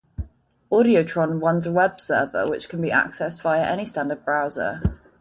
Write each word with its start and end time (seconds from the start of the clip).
AudioTron 0.71 1.39
runs 1.43 1.67
a 1.67 1.71
web 1.71 1.99
server 1.99 2.49
which 2.49 2.69
can 2.69 2.81
be 2.81 2.89
accessed 2.89 3.39
via 3.43 3.61
any 3.71 3.85
standard 3.85 4.25
browser. 4.25 4.81